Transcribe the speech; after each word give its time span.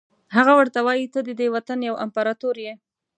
هغه 0.35 0.53
ورته 0.59 0.79
وایي 0.87 1.07
ته 1.13 1.19
ددې 1.27 1.47
وطن 1.55 1.79
یو 1.89 1.95
امپراتور 2.05 2.55
یې. 2.65 2.73